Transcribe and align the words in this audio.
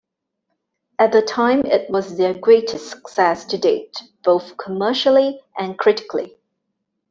At 0.97 1.11
the 1.11 1.21
time 1.21 1.61
it 1.63 1.87
was 1.91 2.17
their 2.17 2.33
greatest 2.33 2.89
success 2.89 3.45
to 3.45 3.55
date 3.59 4.01
both 4.23 4.57
commercially 4.57 5.39
and 5.55 5.77
critically. 5.77 6.37